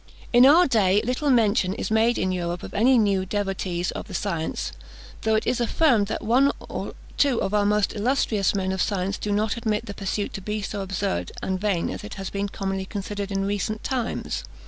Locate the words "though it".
5.21-5.45